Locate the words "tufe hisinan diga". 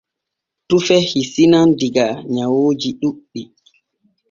0.67-2.07